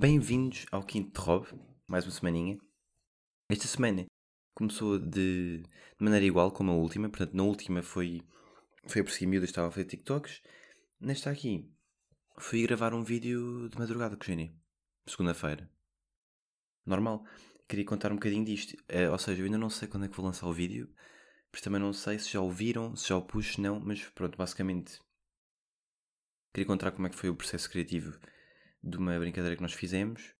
Bem-vindos 0.00 0.64
ao 0.72 0.82
Quinto 0.82 1.20
Rob, 1.20 1.46
mais 1.86 2.06
uma 2.06 2.10
semaninha. 2.10 2.58
Esta 3.50 3.66
semana 3.66 4.06
começou 4.54 4.98
de, 4.98 5.58
de 5.58 5.64
maneira 5.98 6.24
igual 6.24 6.50
como 6.50 6.72
a 6.72 6.74
última, 6.74 7.10
portanto, 7.10 7.34
na 7.34 7.42
última 7.42 7.82
foi, 7.82 8.22
foi 8.86 9.02
a 9.02 9.04
perseguir 9.04 9.28
miúdas, 9.28 9.50
estava 9.50 9.68
a 9.68 9.70
fazer 9.70 9.84
TikToks. 9.84 10.40
Nesta 10.98 11.28
aqui, 11.28 11.70
fui 12.38 12.62
gravar 12.62 12.94
um 12.94 13.04
vídeo 13.04 13.68
de 13.68 13.78
madrugada 13.78 14.16
com 14.16 14.22
o 14.22 14.24
Geni, 14.24 14.58
segunda-feira. 15.06 15.70
Normal. 16.86 17.22
Queria 17.68 17.84
contar 17.84 18.10
um 18.10 18.14
bocadinho 18.14 18.46
disto, 18.46 18.82
eh, 18.88 19.10
ou 19.10 19.18
seja, 19.18 19.42
eu 19.42 19.44
ainda 19.44 19.58
não 19.58 19.68
sei 19.68 19.86
quando 19.86 20.06
é 20.06 20.08
que 20.08 20.16
vou 20.16 20.24
lançar 20.24 20.46
o 20.46 20.52
vídeo, 20.54 20.88
mas 21.52 21.60
também 21.60 21.78
não 21.78 21.92
sei 21.92 22.18
se 22.18 22.30
já 22.30 22.40
o 22.40 22.50
viram, 22.50 22.96
se 22.96 23.06
já 23.06 23.18
o 23.18 23.22
pus, 23.22 23.58
não, 23.58 23.78
mas 23.78 24.02
pronto, 24.14 24.38
basicamente 24.38 24.98
queria 26.54 26.66
contar 26.66 26.90
como 26.90 27.06
é 27.06 27.10
que 27.10 27.16
foi 27.16 27.28
o 27.28 27.36
processo 27.36 27.68
criativo 27.68 28.18
de 28.82 28.96
uma 28.96 29.18
brincadeira 29.18 29.56
que 29.56 29.62
nós 29.62 29.72
fizemos, 29.72 30.34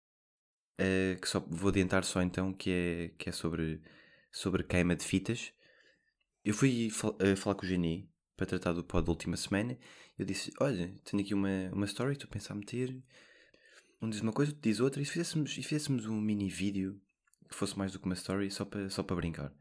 uh, 0.80 1.21
que 1.21 1.29
só 1.29 1.41
vou 1.41 1.71
adiantar 1.71 2.05
só 2.05 2.23
então 2.23 2.53
que 2.53 2.71
é, 2.71 3.09
que 3.19 3.29
é 3.29 3.33
sobre, 3.33 3.83
sobre 4.33 4.63
queima 4.65 4.97
de 4.97 5.05
fitas. 5.05 5.53
Eu 6.45 6.55
fui 6.55 6.91
fal 6.91 7.16
uh, 7.21 7.37
falar 7.37 7.55
com 7.55 7.65
o 7.65 7.69
Geni 7.69 8.11
para 8.37 8.47
tratar 8.47 8.73
do 8.73 8.85
pod 8.85 9.05
da 9.05 9.13
última 9.13 9.37
semana. 9.37 9.79
Eu 10.19 10.25
disse: 10.25 10.53
Olha, 10.61 10.95
tenho 11.05 11.23
aqui 11.23 11.35
uma, 11.35 11.71
uma 11.73 11.87
story, 11.87 12.13
estou 12.13 12.29
a 12.29 12.33
pensar 12.33 12.55
meter. 12.55 13.03
Um 14.03 14.09
diz 14.09 14.21
uma 14.21 14.33
coisa, 14.33 14.51
outro 14.52 14.63
diz 14.63 14.80
outra, 14.80 15.02
e 15.02 15.05
se 15.05 15.13
fizéssemos, 15.13 15.59
e 15.59 15.63
fizéssemos 15.63 16.07
um 16.07 16.19
mini 16.19 16.49
vídeo 16.49 16.99
que 17.49 17.55
fosse 17.55 17.77
mais 17.77 17.93
do 17.93 17.99
que 17.99 18.07
uma 18.07 18.15
story, 18.15 18.51
só 18.51 18.65
para, 18.65 18.88
só 18.88 19.02
para 19.02 19.16
brincar. 19.16 19.52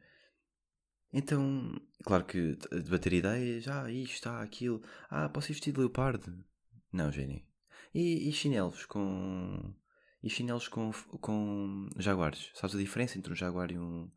Então, 1.12 1.76
claro 2.04 2.24
que 2.24 2.56
debater 2.72 3.14
ideias, 3.14 3.68
ah, 3.68 3.92
isto, 3.92 4.14
está, 4.14 4.42
aquilo, 4.42 4.82
ah, 5.10 5.28
posso 5.28 5.52
ir 5.52 5.56
vestido 5.56 5.76
de 5.76 5.80
leopardo? 5.82 6.46
Não, 6.94 7.12
Geni, 7.12 7.49
e, 7.94 8.30
e 8.30 8.32
chinelos 8.32 8.86
com. 8.86 9.74
E 10.22 10.30
chinelos 10.30 10.68
com, 10.68 10.92
com 11.22 11.90
jaguares. 11.98 12.52
Sabes 12.54 12.76
a 12.76 12.80
diferença 12.80 13.18
entre 13.18 13.32
um 13.32 13.36
jaguar 13.36 13.72
e 13.72 13.78
um, 13.78 14.12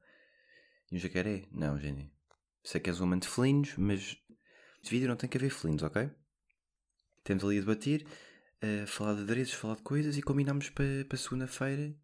e 0.91 0.97
um 0.97 0.99
jacaré? 0.99 1.47
Não, 1.53 1.79
Jenny. 1.79 2.13
Sei 2.65 2.81
que 2.81 2.91
és 2.91 3.01
um 3.01 3.05
amante 3.05 3.29
de 3.29 3.35
felinos, 3.35 3.77
mas 3.77 4.17
este 4.83 4.91
vídeo 4.91 5.09
não 5.09 5.17
tem 5.17 5.31
que 5.31 5.39
haver 5.39 5.51
felinos, 5.51 5.83
ok? 5.83 6.11
Temos 7.23 7.45
ali 7.45 7.59
a 7.59 7.61
debater, 7.61 8.05
a 8.61 8.87
falar 8.87 9.15
de 9.15 9.23
adereços, 9.23 9.55
falar 9.55 9.77
de 9.77 9.83
coisas 9.83 10.17
e 10.17 10.23
combinámos 10.23 10.71
para, 10.71 11.05
para 11.09 11.19
segunda-feira 11.19 11.95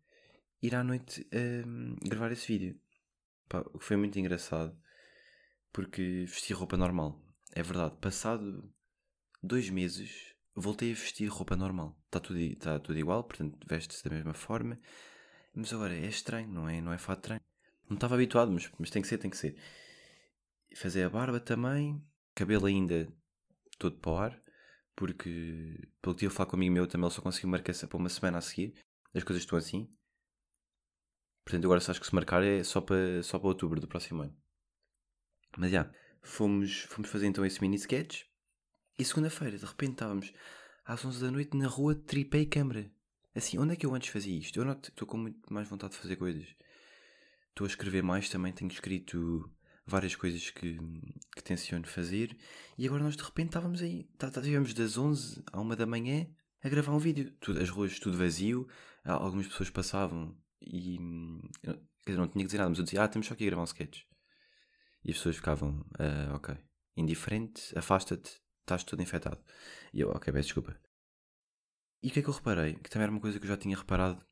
ir 0.62 0.74
à 0.74 0.84
noite 0.84 1.28
um, 1.66 1.96
gravar 2.08 2.30
esse 2.30 2.46
vídeo. 2.46 2.80
Pá, 3.48 3.61
o 3.72 3.78
que 3.78 3.84
foi 3.84 3.96
muito 3.96 4.19
engraçado 4.19 4.78
porque 5.72 6.24
vesti 6.27 6.52
roupa 6.52 6.77
normal. 6.77 7.20
É 7.52 7.62
verdade, 7.62 7.96
passado 8.00 8.72
dois 9.42 9.70
meses 9.70 10.34
voltei 10.61 10.92
a 10.92 10.95
vestir 10.95 11.28
roupa 11.28 11.56
normal. 11.56 11.97
Está 12.06 12.20
tudo, 12.20 12.39
está 12.39 12.78
tudo 12.78 12.98
igual, 12.98 13.25
portanto 13.25 13.59
veste-se 13.67 14.05
da 14.05 14.14
mesma 14.14 14.34
forma. 14.34 14.78
Mas 15.55 15.73
agora 15.73 15.95
é 15.95 16.06
estranho, 16.06 16.48
não 16.48 16.69
é? 16.69 16.81
Não 16.81 16.92
é 16.92 16.98
fato 16.98 17.19
estranho. 17.19 17.41
Não 17.89 17.95
estava 17.97 18.14
habituado, 18.14 18.53
mas, 18.53 18.70
mas 18.79 18.91
tem 18.91 19.03
que 19.03 19.09
ser, 19.09 19.19
tem 19.19 19.31
que 19.31 19.36
ser. 19.36 19.56
Fazer 20.77 21.05
a 21.05 21.11
barba 21.11 21.41
também, 21.41 22.03
cabelo 22.34 22.67
ainda 22.67 23.09
todo 23.79 23.98
para 23.98 24.11
o 24.11 24.17
ar, 24.17 24.42
porque 24.95 25.89
pelo 26.03 26.14
que 26.14 26.27
a 26.27 26.31
falar 26.31 26.51
com 26.51 26.56
amigo 26.56 26.75
meu 26.75 26.86
também 26.86 27.06
ele 27.06 27.14
só 27.14 27.23
conseguiu 27.23 27.48
marcar 27.48 27.75
para 27.75 27.97
uma 27.97 28.09
semana 28.09 28.39
a 28.39 28.41
seguir. 28.41 28.75
As 29.14 29.25
coisas 29.25 29.42
estão 29.42 29.59
assim. 29.59 29.91
Portanto, 31.45 31.64
agora 31.64 31.81
só 31.81 31.92
acho 31.92 32.01
que 32.01 32.06
se 32.06 32.14
marcar 32.14 32.42
é 32.42 32.62
só 32.62 32.81
para, 32.81 33.23
só 33.23 33.39
para 33.39 33.48
outubro 33.48 33.81
do 33.81 33.89
próximo 33.89 34.23
ano. 34.23 34.36
Mas 35.56 35.70
já, 35.70 35.91
fomos, 36.20 36.83
fomos 36.83 37.11
fazer 37.11 37.27
então 37.27 37.45
esse 37.45 37.61
mini 37.61 37.77
sketch 37.77 38.28
e 38.99 39.05
segunda-feira, 39.05 39.57
de 39.57 39.65
repente 39.65 39.93
estávamos 39.93 40.33
às 40.85 41.05
11 41.05 41.20
da 41.20 41.31
noite 41.31 41.57
na 41.57 41.69
rua, 41.69 41.95
tripei 41.95 42.45
câmara. 42.45 42.91
Assim, 43.35 43.59
onde 43.59 43.75
é 43.75 43.77
que 43.77 43.86
eu 43.86 43.95
antes 43.95 44.09
fazia 44.09 44.36
isto? 44.36 44.59
Eu 44.59 44.64
não 44.64 44.73
estou 44.73 45.07
com 45.07 45.17
muito 45.17 45.53
mais 45.53 45.69
vontade 45.69 45.92
de 45.92 45.98
fazer 46.01 46.17
coisas. 46.17 46.47
Estou 47.51 47.64
a 47.64 47.69
escrever 47.69 48.03
mais 48.03 48.29
também, 48.29 48.53
tenho 48.53 48.70
escrito 48.70 49.48
várias 49.87 50.17
coisas 50.17 50.51
que, 50.51 50.79
que 51.35 51.42
tenciono 51.42 51.87
fazer. 51.87 52.37
E 52.77 52.87
agora 52.87 53.05
nós 53.05 53.17
de 53.17 53.23
repente 53.23 53.48
estávamos 53.48 53.83
aí, 53.83 54.05
tá, 54.19 54.31
tá, 54.31 54.41
estivemos 54.41 54.75
das 54.75 54.98
11 54.98 55.45
à 55.53 55.61
1 55.61 55.69
da 55.77 55.87
manhã 55.87 56.27
a 56.63 56.69
gravar 56.69 56.92
um 56.92 56.98
vídeo. 56.98 57.31
Tudo, 57.41 57.61
as 57.61 57.70
ruas 57.70 58.01
tudo 58.01 58.19
vazio, 58.19 58.67
algumas 59.05 59.47
pessoas 59.47 59.70
passavam 59.70 60.37
e. 60.61 60.98
Quer 61.63 62.13
dizer, 62.13 62.19
não 62.19 62.29
tinha 62.29 62.42
que 62.42 62.47
dizer 62.47 62.58
nada, 62.58 62.70
mas 62.70 62.79
eu 62.79 62.85
dizia, 62.85 63.05
ah, 63.05 63.08
temos 63.08 63.27
só 63.27 63.35
aqui 63.35 63.45
a 63.45 63.47
gravar 63.47 63.63
um 63.63 63.64
sketch. 63.64 64.03
E 65.05 65.11
as 65.11 65.19
pessoas 65.19 65.37
ficavam, 65.37 65.85
ah, 65.98 66.35
ok, 66.35 66.57
indiferente, 66.97 67.77
afasta-te, 67.77 68.41
estás 68.68 68.84
todo 68.84 69.02
infectado. 69.02 69.39
E 69.92 70.01
eu, 70.01 70.11
ok, 70.11 70.33
peço 70.33 70.48
desculpa. 70.48 70.79
E 72.02 72.08
o 72.08 72.12
que 72.12 72.20
é 72.20 72.23
que 72.23 72.29
eu 72.29 72.34
reparei? 72.34 72.74
Que 72.74 72.90
também 72.90 73.05
era 73.05 73.12
uma 73.12 73.20
coisa 73.20 73.39
que 73.39 73.45
eu 73.45 73.48
já 73.48 73.56
tinha 73.56 73.77
reparado 73.77 74.24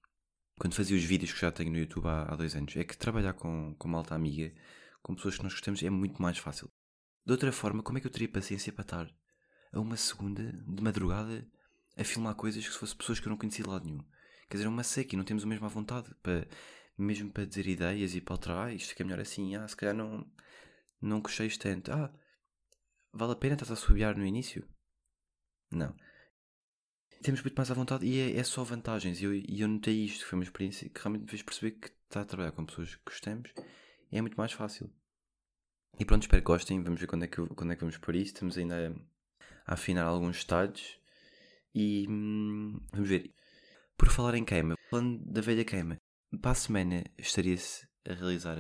quando 0.59 0.75
fazia 0.75 0.97
os 0.97 1.05
vídeos 1.05 1.33
que 1.33 1.41
já 1.41 1.51
tenho 1.51 1.71
no 1.71 1.79
YouTube 1.79 2.07
há, 2.07 2.33
há 2.33 2.37
dois 2.37 2.55
anos. 2.55 2.77
É 2.77 2.85
que 2.85 2.97
trabalhar 2.97 3.35
com, 3.35 3.75
com 3.75 3.89
uma 3.89 3.99
alta 3.99 4.15
amiga, 4.15 4.53
com 5.03 5.15
pessoas 5.15 5.37
que 5.37 5.43
nós 5.43 5.53
gostamos, 5.53 5.83
é 5.83 5.91
muito 5.91 6.21
mais 6.23 6.39
fácil. 6.39 6.71
De 7.25 7.33
outra 7.33 7.51
forma, 7.51 7.83
como 7.83 7.99
é 7.99 8.01
que 8.01 8.07
eu 8.07 8.11
teria 8.11 8.29
paciência 8.29 8.73
para 8.73 8.83
estar 8.83 9.11
a 9.73 9.81
uma 9.81 9.97
segunda 9.97 10.53
de 10.53 10.83
madrugada 10.83 11.47
a 11.97 12.05
filmar 12.05 12.35
coisas 12.35 12.65
que 12.65 12.73
se 12.73 12.79
fossem 12.79 12.97
pessoas 12.97 13.19
que 13.19 13.27
eu 13.27 13.31
não 13.31 13.37
conhecia 13.37 13.65
de 13.65 13.71
lado 13.71 13.85
nenhum? 13.85 14.05
Quer 14.49 14.59
dizer, 14.59 14.67
é 14.67 14.69
uma 14.69 14.85
seca 14.85 15.15
e 15.15 15.19
não 15.19 15.25
temos 15.25 15.43
a 15.43 15.47
mesma 15.47 15.69
vontade 15.69 16.15
para, 16.23 16.47
mesmo 16.97 17.31
para 17.33 17.45
dizer 17.45 17.67
ideias 17.67 18.15
e 18.15 18.21
para 18.21 18.35
alterar, 18.35 18.69
ah, 18.69 18.73
isto 18.73 18.91
fica 18.91 19.03
melhor 19.03 19.21
assim, 19.21 19.57
ah, 19.57 19.67
se 19.67 19.77
calhar 19.77 19.95
não, 19.95 20.25
não 21.01 21.21
cocheis 21.21 21.57
tanto, 21.57 21.91
ah, 21.93 22.13
Vale 23.17 23.33
a 23.33 23.37
pena 23.37 23.55
estás 23.55 23.71
a 23.71 23.77
subiar 23.77 24.15
no 24.15 24.27
início? 24.27 24.69
Não. 25.71 25.97
Temos 27.23 27.41
muito 27.41 27.57
mais 27.57 27.71
à 27.71 27.75
vontade 27.75 28.05
e 28.05 28.21
é, 28.21 28.39
é 28.39 28.45
só 28.45 28.63
vantagens. 28.63 29.23
E 29.23 29.25
eu, 29.25 29.35
eu 29.35 29.69
notei 29.69 30.05
isto, 30.05 30.27
foi 30.27 30.39
uma 30.39 30.45
experiência 30.45 30.89
que 30.91 31.01
realmente 31.01 31.23
me 31.23 31.31
fez 31.31 31.43
perceber 31.43 31.71
que 31.73 31.89
está 32.05 32.21
a 32.21 32.25
trabalhar 32.27 32.53
com 32.53 32.67
pessoas 32.67 32.95
que 32.95 33.03
gostamos 33.07 33.51
é 34.13 34.21
muito 34.21 34.37
mais 34.37 34.53
fácil. 34.53 34.91
E 35.99 36.05
pronto, 36.05 36.23
espero 36.23 36.43
que 36.43 36.47
gostem. 36.47 36.83
Vamos 36.83 37.01
ver 37.01 37.07
quando 37.07 37.25
é 37.25 37.27
que, 37.27 37.37
quando 37.55 37.73
é 37.73 37.75
que 37.75 37.81
vamos 37.81 37.97
por 37.97 38.15
isso. 38.15 38.35
Estamos 38.35 38.59
ainda 38.59 38.95
a, 39.67 39.73
afinar 39.73 40.05
alguns 40.05 40.37
estádios. 40.37 40.99
E 41.75 42.07
hum, 42.09 42.81
vamos 42.93 43.09
ver. 43.09 43.35
Por 43.97 44.11
falar 44.11 44.35
em 44.35 44.45
queima, 44.45 44.77
falando 44.91 45.25
da 45.25 45.41
velha 45.41 45.65
queima, 45.65 45.97
para 46.43 46.51
a 46.51 46.55
semana 46.55 47.03
estaria-se 47.17 47.89
a 48.07 48.13
realizar 48.13 48.59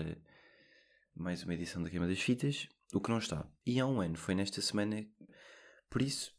mais 1.14 1.42
uma 1.44 1.52
edição 1.52 1.82
da 1.82 1.90
Queima 1.90 2.06
das 2.06 2.20
Fitas 2.20 2.68
o 2.92 3.00
que 3.00 3.10
não 3.10 3.18
está. 3.18 3.46
E 3.64 3.80
há 3.80 3.86
um 3.86 4.00
ano, 4.00 4.16
foi 4.16 4.34
nesta 4.34 4.60
semana. 4.60 5.06
Por 5.90 6.02
isso, 6.02 6.32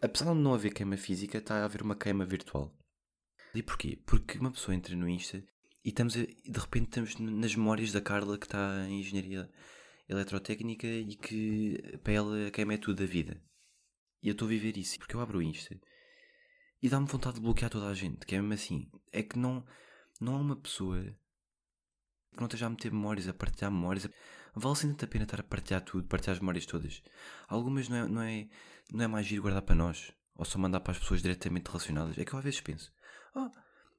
apesar 0.00 0.32
de 0.32 0.40
não 0.40 0.54
haver 0.54 0.72
queima 0.72 0.96
física, 0.96 1.38
está 1.38 1.62
a 1.62 1.64
haver 1.64 1.82
uma 1.82 1.96
queima 1.96 2.24
virtual. 2.24 2.76
E 3.54 3.62
porquê? 3.62 3.98
Porque 4.06 4.38
uma 4.38 4.50
pessoa 4.50 4.74
entra 4.74 4.96
no 4.96 5.08
Insta 5.08 5.44
e 5.84 5.90
estamos 5.90 6.16
a, 6.16 6.20
de 6.20 6.58
repente 6.58 6.86
estamos 6.86 7.18
nas 7.18 7.54
memórias 7.54 7.92
da 7.92 8.00
Carla 8.00 8.38
que 8.38 8.46
está 8.46 8.86
em 8.88 9.00
engenharia 9.00 9.50
eletrotécnica 10.08 10.86
e 10.86 11.16
que 11.16 11.98
para 12.02 12.12
ela 12.12 12.46
a 12.46 12.50
queima 12.50 12.74
é 12.74 12.78
tudo 12.78 13.00
da 13.00 13.06
vida. 13.06 13.42
E 14.22 14.28
eu 14.28 14.32
estou 14.32 14.46
a 14.46 14.50
viver 14.50 14.76
isso, 14.76 14.98
porque 14.98 15.16
eu 15.16 15.20
abro 15.20 15.38
o 15.38 15.42
Insta 15.42 15.78
e 16.82 16.88
dá-me 16.88 17.06
vontade 17.06 17.36
de 17.36 17.42
bloquear 17.42 17.70
toda 17.70 17.88
a 17.88 17.94
gente, 17.94 18.26
que 18.26 18.34
é 18.34 18.40
mesmo 18.40 18.54
assim. 18.54 18.90
É 19.12 19.22
que 19.22 19.38
não, 19.38 19.64
não 20.20 20.36
há 20.36 20.38
uma 20.38 20.56
pessoa 20.56 21.00
que 22.32 22.38
não 22.38 22.46
esteja 22.46 22.66
a 22.66 22.70
meter 22.70 22.90
memórias, 22.90 23.28
a 23.28 23.34
partilhar 23.34 23.70
memórias. 23.70 24.06
A 24.06 24.10
vale 24.54 24.76
sim 24.76 24.88
tanto 24.88 25.04
a 25.04 25.08
pena 25.08 25.24
estar 25.24 25.40
a 25.40 25.44
partilhar 25.44 25.82
tudo, 25.82 26.06
partilhar 26.06 26.34
as 26.34 26.40
memórias 26.40 26.66
todas. 26.66 27.02
Algumas 27.48 27.88
não 27.88 27.96
é, 27.96 28.08
não 28.08 28.22
é, 28.22 28.48
não 28.92 29.04
é 29.04 29.06
mais 29.06 29.26
giro 29.26 29.42
guardar 29.42 29.62
para 29.62 29.74
nós, 29.74 30.12
ou 30.34 30.44
só 30.44 30.58
mandar 30.58 30.80
para 30.80 30.92
as 30.92 30.98
pessoas 30.98 31.22
diretamente 31.22 31.68
relacionadas. 31.68 32.18
É 32.18 32.24
que 32.24 32.32
eu 32.32 32.38
às 32.38 32.44
vezes 32.44 32.60
penso, 32.60 32.92
ah, 33.34 33.50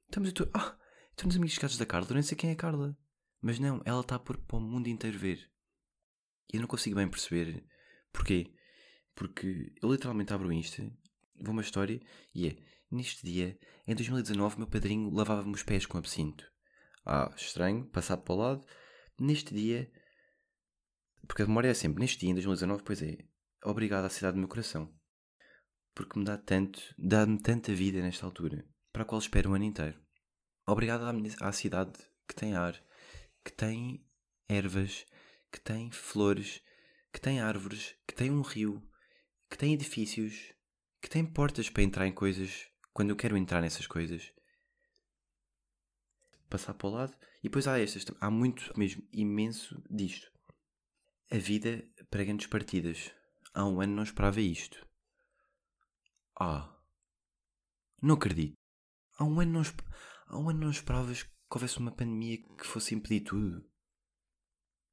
estamos, 0.05 0.29
a 0.29 0.57
ah, 0.57 0.77
estamos 1.11 1.35
amigos 1.35 1.57
casos 1.57 1.77
da 1.77 1.85
Carla, 1.85 2.07
eu 2.09 2.13
nem 2.13 2.23
sei 2.23 2.37
quem 2.37 2.49
é 2.49 2.53
a 2.53 2.57
Carla. 2.57 2.97
Mas 3.41 3.59
não, 3.59 3.81
ela 3.83 4.01
está 4.01 4.17
por 4.17 4.37
para 4.37 4.57
o 4.57 4.61
mundo 4.61 4.87
inteiro 4.87 5.19
ver. 5.19 5.51
E 6.51 6.57
eu 6.57 6.61
não 6.61 6.67
consigo 6.67 6.95
bem 6.95 7.09
perceber 7.09 7.65
porquê. 8.11 8.53
Porque 9.15 9.73
eu 9.81 9.91
literalmente 9.91 10.33
abro 10.33 10.47
o 10.47 10.53
Insta, 10.53 10.81
vou 11.41 11.51
uma 11.51 11.61
história 11.61 12.01
e 12.33 12.47
é, 12.47 12.57
neste 12.89 13.25
dia, 13.25 13.57
em 13.85 13.93
2019, 13.93 14.57
meu 14.57 14.67
padrinho 14.67 15.13
lavava-me 15.13 15.53
os 15.53 15.63
pés 15.63 15.85
com 15.85 15.97
absinto. 15.97 16.49
Ah, 17.05 17.31
estranho, 17.35 17.85
passar 17.85 18.17
para 18.17 18.33
o 18.33 18.37
lado. 18.37 18.65
Neste 19.19 19.53
dia, 19.53 19.91
porque 21.27 21.43
a 21.43 21.47
memória 21.47 21.69
é 21.69 21.73
sempre, 21.73 22.01
neste 22.01 22.19
dia, 22.19 22.29
em 22.29 22.33
2019, 22.33 22.83
pois 22.83 23.01
é, 23.01 23.17
obrigado 23.63 24.05
à 24.05 24.09
cidade 24.09 24.35
do 24.35 24.39
meu 24.39 24.49
coração. 24.49 24.93
Porque 25.93 26.17
me 26.17 26.25
dá 26.25 26.37
tanto, 26.37 26.81
dá-me 26.97 27.39
tanta 27.39 27.73
vida 27.73 28.01
nesta 28.01 28.25
altura, 28.25 28.65
para 28.91 29.03
a 29.03 29.05
qual 29.05 29.19
espero 29.19 29.51
o 29.51 29.53
ano 29.53 29.63
inteiro. 29.63 30.01
Obrigado 30.67 31.05
à, 31.05 31.13
minha, 31.13 31.33
à 31.41 31.51
cidade 31.51 31.93
que 32.27 32.35
tem 32.35 32.55
ar, 32.55 32.81
que 33.43 33.51
tem 33.51 34.05
ervas, 34.49 35.05
que 35.51 35.59
tem 35.59 35.91
flores, 35.91 36.61
que 37.11 37.21
tem 37.21 37.39
árvores, 37.39 37.95
que 38.07 38.15
tem 38.15 38.31
um 38.31 38.41
rio, 38.41 38.81
que 39.49 39.57
tem 39.57 39.73
edifícios, 39.73 40.53
que 41.01 41.09
tem 41.09 41.25
portas 41.25 41.69
para 41.69 41.83
entrar 41.83 42.07
em 42.07 42.13
coisas 42.13 42.67
quando 42.93 43.11
eu 43.11 43.15
quero 43.15 43.37
entrar 43.37 43.61
nessas 43.61 43.85
coisas. 43.85 44.31
Passar 46.49 46.73
para 46.73 46.87
o 46.87 46.91
lado. 46.91 47.17
E 47.39 47.43
depois 47.43 47.67
há 47.67 47.79
estas. 47.79 48.05
Há 48.19 48.31
muito 48.31 48.71
mesmo 48.77 49.03
imenso 49.11 49.83
disto. 49.89 50.32
A 51.31 51.37
vida 51.37 51.83
prega-nos 52.09 52.47
partidas. 52.47 53.11
Há 53.53 53.65
um 53.65 53.81
ano 53.81 53.95
não 53.95 54.03
esperava 54.03 54.41
isto. 54.41 54.85
Ah. 56.39 56.75
Não 58.01 58.15
acredito. 58.15 58.57
há 59.17 59.23
um 59.23 59.39
ano 59.39 59.51
não, 59.51 59.61
há 60.27 60.37
um 60.37 60.49
ano 60.49 60.59
não 60.59 60.71
esperavas 60.71 61.23
que 61.23 61.31
houvesse 61.49 61.77
uma 61.79 61.91
pandemia 61.91 62.37
que 62.37 62.65
fosse 62.65 62.95
impedir 62.95 63.21
tudo. 63.21 63.65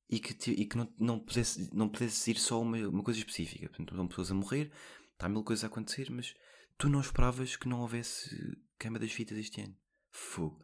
E 0.09 0.19
que, 0.19 0.35
te, 0.35 0.51
e 0.51 0.67
que 0.67 0.77
não, 0.77 0.93
não, 0.99 1.21
pudesse, 1.21 1.73
não 1.75 1.89
pudesse 1.89 2.31
ir 2.33 2.39
só 2.39 2.61
uma, 2.61 2.79
uma 2.89 3.03
coisa 3.03 3.21
específica. 3.21 3.69
Portanto, 3.69 3.91
estão 3.91 4.09
pessoas 4.09 4.31
a 4.31 4.35
morrer, 4.35 4.73
está 5.13 5.29
mil 5.29 5.45
coisas 5.45 5.65
a 5.65 5.69
acontecer, 5.69 6.11
mas 6.11 6.35
tu 6.77 6.89
não 6.89 7.01
esperavas 7.01 7.57
que 7.57 7.69
não 7.69 7.81
houvesse 7.81 8.59
queima 8.79 8.99
das 8.99 9.13
fitas 9.13 9.39
este 9.39 9.61
ano. 9.61 9.77
Fogo. 10.11 10.61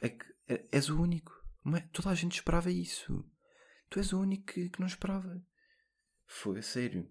É 0.00 0.08
é, 0.48 0.66
és 0.72 0.88
o 0.88 1.00
único. 1.00 1.32
É? 1.74 1.80
Toda 1.92 2.10
a 2.10 2.14
gente 2.14 2.34
esperava 2.34 2.70
isso. 2.70 3.24
Tu 3.94 4.00
és 4.00 4.12
o 4.12 4.20
único 4.20 4.46
que, 4.46 4.68
que 4.70 4.80
não 4.80 4.88
esperava. 4.88 5.40
Foi, 6.26 6.58
a 6.58 6.62
sério. 6.62 7.08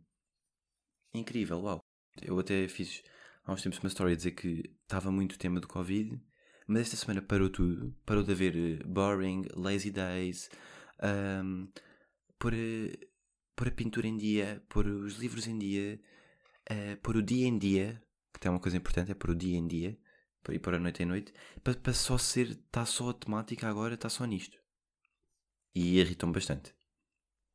Incrível, 1.13 1.61
uau. 1.61 1.79
Eu 2.21 2.37
até 2.37 2.67
fiz 2.67 3.01
há 3.45 3.53
uns 3.53 3.61
tempos 3.61 3.79
uma 3.79 3.87
história 3.87 4.11
a 4.11 4.15
dizer 4.17 4.31
que 4.31 4.69
estava 4.81 5.09
muito 5.09 5.39
tema 5.39 5.61
do 5.61 5.67
Covid, 5.67 6.21
mas 6.67 6.81
esta 6.81 6.97
semana 6.97 7.21
parou 7.21 7.49
tudo. 7.49 7.95
Parou 8.05 8.21
de 8.21 8.33
haver 8.33 8.57
eh, 8.57 8.83
boring, 8.83 9.45
lazy 9.55 9.91
days, 9.91 10.49
um, 11.41 11.71
pôr, 12.37 12.53
eh, 12.53 12.99
pôr 13.55 13.69
a 13.69 13.71
pintura 13.71 14.05
em 14.05 14.17
dia, 14.17 14.61
pôr 14.67 14.85
os 14.85 15.15
livros 15.15 15.47
em 15.47 15.57
dia, 15.57 16.01
uh, 16.69 16.97
pôr 17.01 17.15
o 17.15 17.23
dia 17.23 17.47
em 17.47 17.57
dia, 17.57 18.03
que 18.37 18.45
é 18.45 18.51
uma 18.51 18.59
coisa 18.59 18.75
importante, 18.75 19.09
é 19.09 19.15
pôr 19.15 19.29
o 19.29 19.35
dia 19.35 19.57
em 19.57 19.65
dia, 19.65 19.97
e 20.49 20.59
pôr 20.59 20.75
a 20.75 20.79
noite 20.79 21.01
em 21.01 21.05
noite, 21.05 21.33
para, 21.63 21.75
para 21.75 21.93
só 21.93 22.17
ser, 22.17 22.49
está 22.49 22.85
só 22.85 23.11
a 23.11 23.13
temática 23.13 23.69
agora, 23.69 23.93
está 23.93 24.09
só 24.09 24.25
nisto. 24.25 24.62
E 25.75 25.99
irritou-me 25.99 26.33
bastante. 26.33 26.75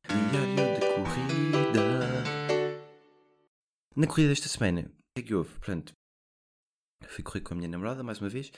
Diário 0.07 0.79
de 0.79 0.85
corrida. 0.95 1.99
Na 3.95 4.07
corrida 4.07 4.29
desta 4.29 4.49
semana, 4.49 4.81
o 4.81 5.13
que 5.15 5.21
é 5.21 5.23
que 5.23 5.33
houve? 5.33 5.51
Portanto, 5.51 5.93
fui 7.07 7.23
correr 7.23 7.41
com 7.41 7.53
a 7.53 7.57
minha 7.57 7.69
namorada 7.69 8.03
mais 8.03 8.19
uma 8.19 8.29
vez. 8.29 8.51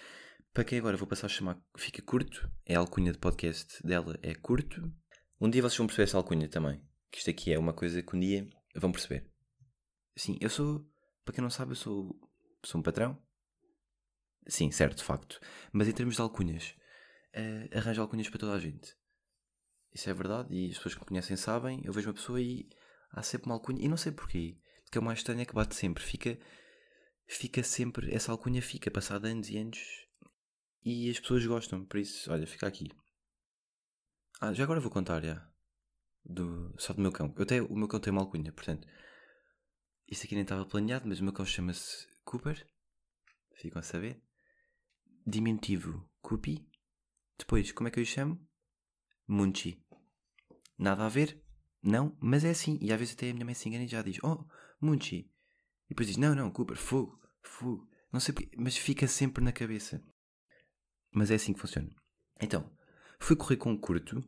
Para 0.52 0.64
quem 0.64 0.80
agora 0.80 0.98
vou 0.98 1.08
passar 1.08 1.28
a 1.28 1.30
chamar 1.30 1.62
Fica 1.78 2.02
Curto, 2.02 2.52
é 2.66 2.76
a 2.76 2.80
alcunha 2.80 3.12
de 3.12 3.20
podcast 3.20 3.82
dela, 3.86 4.18
é 4.24 4.34
curto. 4.34 4.82
Um 5.40 5.50
dia 5.50 5.62
vocês 5.62 5.78
vão 5.78 5.88
perceber 5.88 6.04
essa 6.04 6.18
alcunha 6.18 6.50
também. 6.50 6.84
Que 7.12 7.20
isto 7.20 7.30
aqui 7.30 7.54
é 7.54 7.60
uma 7.60 7.74
coisa 7.74 8.02
que 8.02 8.16
um 8.16 8.20
dia 8.20 8.50
vão 8.76 8.92
perceber. 8.92 9.32
Sim, 10.18 10.38
eu 10.42 10.50
sou, 10.50 10.90
para 11.24 11.36
quem 11.36 11.42
não 11.42 11.52
sabe, 11.52 11.72
eu 11.72 11.76
sou, 11.76 12.20
sou 12.66 12.80
um 12.80 12.84
patrão. 12.84 13.22
Sim, 14.48 14.72
certo, 14.72 14.98
de 14.98 15.04
facto. 15.04 15.40
Mas 15.72 15.88
em 15.88 15.94
termos 15.94 16.16
de 16.16 16.22
alcunhas, 16.22 16.76
uh, 17.36 17.78
arranjo 17.78 18.02
alcunhas 18.02 18.28
para 18.28 18.40
toda 18.40 18.54
a 18.54 18.60
gente. 18.60 19.00
Isso 19.94 20.10
é 20.10 20.14
verdade 20.14 20.54
e 20.54 20.70
as 20.70 20.78
pessoas 20.78 20.96
que 20.96 21.02
me 21.02 21.08
conhecem 21.08 21.36
sabem. 21.36 21.82
Eu 21.84 21.92
vejo 21.92 22.08
uma 22.08 22.14
pessoa 22.14 22.42
e 22.42 22.70
há 23.12 23.22
sempre 23.22 23.48
uma 23.48 23.56
alcunha. 23.56 23.84
E 23.84 23.88
não 23.88 23.98
sei 23.98 24.12
porquê. 24.12 24.58
Porque 24.84 24.98
é 24.98 25.02
o 25.02 25.04
mais 25.04 25.20
estranho 25.20 25.42
é 25.42 25.46
que 25.46 25.54
bate 25.54 25.76
sempre. 25.76 26.04
Fica, 26.04 26.40
fica 27.28 27.62
sempre. 27.64 28.14
Essa 28.14 28.32
alcunha 28.32 28.62
fica 28.62 28.90
passada 28.90 29.28
anos 29.28 29.50
e 29.50 29.58
anos. 29.58 29.80
E 30.84 31.10
as 31.10 31.20
pessoas 31.20 31.46
gostam. 31.46 31.86
Por 31.86 32.00
isso, 32.00 32.32
olha, 32.32 32.48
fica 32.48 32.68
aqui. 32.68 32.90
Ah, 34.40 34.54
já 34.54 34.64
agora 34.64 34.80
vou 34.80 34.92
contar, 34.92 35.24
já. 35.24 35.48
Do, 36.24 36.74
só 36.78 36.94
do 36.94 37.02
meu 37.02 37.12
cão. 37.12 37.34
Eu 37.38 37.46
tenho, 37.46 37.66
o 37.68 37.78
meu 37.78 37.88
cão 37.88 38.00
tem 38.00 38.12
uma 38.12 38.22
alcunha, 38.22 38.52
portanto. 38.52 38.88
Isso 40.08 40.26
aqui 40.26 40.36
nem 40.36 40.44
estava 40.44 40.66
planeado, 40.66 41.08
mas 41.08 41.20
o 41.20 41.24
meu 41.24 41.34
cão 41.34 41.46
chama-se 41.46 42.08
Cooper. 42.24 42.66
Ficam 43.56 43.80
a 43.80 43.84
saber. 43.84 44.22
Diminutivo, 45.26 46.10
Coopi. 46.22 46.68
Depois, 47.38 47.72
como 47.72 47.88
é 47.88 47.92
que 47.92 48.00
eu 48.00 48.04
o 48.04 48.06
chamo? 48.06 48.51
Munchi. 49.28 49.84
Nada 50.78 51.06
a 51.06 51.10
ver? 51.10 51.42
Não, 51.82 52.18
mas 52.20 52.44
é 52.44 52.52
assim. 52.52 52.78
E 52.82 52.92
às 52.92 53.00
vezes 53.00 53.14
até 53.14 53.30
a 53.30 53.34
minha 53.34 53.46
mãe 53.46 53.54
se 53.54 53.68
engana 53.68 53.86
e 53.86 53.88
já 53.88 54.02
diz: 54.02 54.18
Oh, 54.24 54.46
Munchi. 54.80 55.32
E 55.86 55.90
depois 55.90 56.08
diz: 56.08 56.18
Não, 56.18 56.36
não, 56.36 56.52
Cooper, 56.52 56.78
fogo, 56.78 57.20
fogo. 57.42 57.90
Não 58.12 58.20
sei 58.20 58.34
porquê, 58.34 58.52
mas 58.58 58.78
fica 58.78 59.08
sempre 59.08 59.44
na 59.44 59.52
cabeça. 59.52 60.04
Mas 61.12 61.32
é 61.32 61.36
assim 61.36 61.54
que 61.54 61.60
funciona. 61.60 61.90
Então, 62.42 62.70
fui 63.20 63.36
correr 63.36 63.58
com 63.58 63.72
um 63.72 63.78
curto 63.78 64.24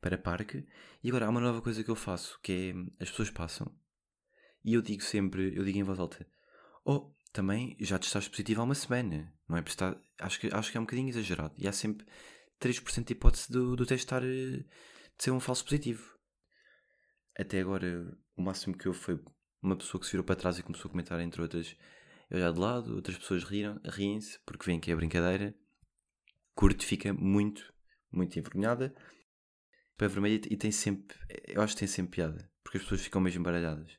para 0.00 0.18
parque 0.18 0.66
e 1.02 1.08
agora 1.08 1.26
há 1.26 1.30
uma 1.30 1.40
nova 1.40 1.62
coisa 1.62 1.82
que 1.82 1.90
eu 1.90 1.96
faço 1.96 2.38
que 2.42 2.52
é 2.52 3.02
as 3.02 3.10
pessoas 3.10 3.30
passam 3.30 3.74
e 4.64 4.74
eu 4.74 4.82
digo 4.82 5.02
sempre, 5.02 5.56
eu 5.56 5.64
digo 5.64 5.78
em 5.78 5.82
voz 5.82 5.98
alta: 5.98 6.26
Oh, 6.84 7.12
também 7.32 7.76
já 7.80 7.98
te 7.98 8.06
estás 8.06 8.28
positivo 8.28 8.62
há 8.62 8.64
uma 8.64 8.74
semana, 8.74 9.32
não 9.48 9.56
é? 9.56 9.60
Estar, 9.60 10.00
acho, 10.18 10.40
que, 10.40 10.48
acho 10.52 10.70
que 10.70 10.78
é 10.78 10.80
um 10.80 10.84
bocadinho 10.84 11.08
exagerado. 11.08 11.54
E 11.58 11.68
há 11.68 11.72
sempre 11.72 12.06
3% 12.60 13.04
de 13.04 13.12
hipótese 13.12 13.50
do, 13.50 13.76
do 13.76 13.86
teste 13.86 14.06
estar, 14.06 14.22
eh, 14.24 14.58
de 14.58 14.66
ser 15.18 15.30
um 15.30 15.40
falso 15.40 15.64
positivo. 15.64 16.14
Até 17.38 17.60
agora, 17.60 18.16
o 18.36 18.42
máximo 18.42 18.76
que 18.76 18.88
houve 18.88 19.00
foi 19.00 19.20
uma 19.62 19.76
pessoa 19.76 20.00
que 20.00 20.06
se 20.06 20.12
virou 20.12 20.24
para 20.24 20.36
trás 20.36 20.58
e 20.58 20.62
começou 20.62 20.88
a 20.88 20.92
comentar, 20.92 21.20
entre 21.20 21.42
outras, 21.42 21.76
eu 22.30 22.38
já 22.38 22.50
de 22.50 22.58
lado, 22.58 22.94
outras 22.94 23.16
pessoas 23.16 23.44
riram, 23.44 23.80
riem-se 23.84 24.38
porque 24.44 24.66
veem 24.66 24.80
que 24.80 24.90
é 24.90 24.96
brincadeira. 24.96 25.54
Curto 26.54 26.84
fica 26.84 27.12
muito, 27.12 27.72
muito 28.12 28.38
envergonhada. 28.38 28.94
Pé 29.96 30.08
vermelho 30.08 30.40
e 30.50 30.56
tem 30.56 30.72
sempre, 30.72 31.16
eu 31.46 31.62
acho 31.62 31.74
que 31.74 31.80
tem 31.80 31.88
sempre 31.88 32.16
piada, 32.16 32.50
porque 32.62 32.78
as 32.78 32.82
pessoas 32.82 33.02
ficam 33.02 33.20
mesmo 33.20 33.40
embaralhadas. 33.40 33.92